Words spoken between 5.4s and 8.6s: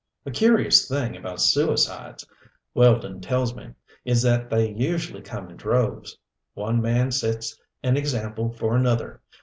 in droves. One man sets an example